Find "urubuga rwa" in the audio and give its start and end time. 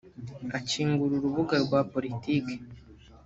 1.17-1.79